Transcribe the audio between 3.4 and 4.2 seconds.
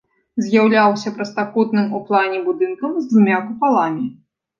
купаламі.